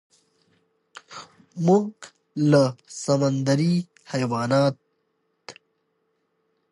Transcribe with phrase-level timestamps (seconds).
[1.65, 1.93] مونږ
[2.51, 3.75] لکه سمندري
[4.11, 4.77] حيوانات